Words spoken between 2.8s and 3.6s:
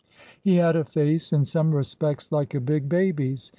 baby's.